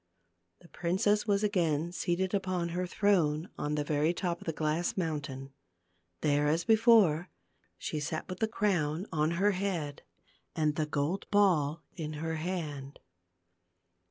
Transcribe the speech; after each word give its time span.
The 0.61 0.67
princess 0.67 1.27
was 1.27 1.43
again 1.43 1.91
seated 1.91 2.33
upon 2.33 2.69
her 2.69 2.87
throne 2.87 3.49
on 3.55 3.75
the 3.75 3.83
very 3.83 4.15
top 4.15 4.41
of 4.41 4.45
the 4.47 4.51
glass 4.51 4.97
mountain. 4.97 5.53
There 6.21 6.47
as 6.47 6.63
before, 6.63 7.29
she 7.77 7.99
sat 7.99 8.27
with 8.27 8.39
the 8.39 8.47
crown 8.47 9.05
on 9.11 9.29
her 9.37 9.51
head 9.51 10.01
and 10.55 10.75
the 10.75 10.87
gold 10.87 11.29
ball 11.29 11.83
in 11.95 12.13
her 12.13 12.37
hand. 12.37 12.97